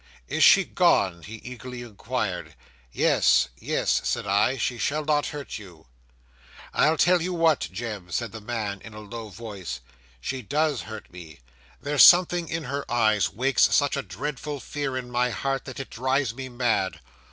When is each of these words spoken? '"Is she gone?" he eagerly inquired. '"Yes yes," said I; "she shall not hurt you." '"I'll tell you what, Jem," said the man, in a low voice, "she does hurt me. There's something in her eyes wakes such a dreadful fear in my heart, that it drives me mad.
'"Is 0.27 0.43
she 0.43 0.65
gone?" 0.65 1.21
he 1.21 1.35
eagerly 1.43 1.83
inquired. 1.83 2.55
'"Yes 2.91 3.49
yes," 3.59 4.01
said 4.03 4.25
I; 4.25 4.57
"she 4.57 4.79
shall 4.79 5.05
not 5.05 5.27
hurt 5.27 5.59
you." 5.59 5.85
'"I'll 6.73 6.97
tell 6.97 7.21
you 7.21 7.31
what, 7.35 7.69
Jem," 7.71 8.09
said 8.09 8.31
the 8.31 8.41
man, 8.41 8.81
in 8.81 8.95
a 8.95 8.99
low 8.99 9.29
voice, 9.29 9.79
"she 10.19 10.41
does 10.41 10.81
hurt 10.89 11.11
me. 11.13 11.37
There's 11.79 12.01
something 12.01 12.47
in 12.49 12.63
her 12.63 12.83
eyes 12.91 13.29
wakes 13.29 13.75
such 13.75 13.95
a 13.95 14.01
dreadful 14.01 14.59
fear 14.59 14.97
in 14.97 15.11
my 15.11 15.29
heart, 15.29 15.65
that 15.65 15.79
it 15.79 15.91
drives 15.91 16.33
me 16.33 16.49
mad. 16.49 16.99